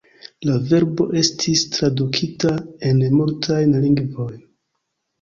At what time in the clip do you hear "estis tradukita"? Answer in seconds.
1.21-2.57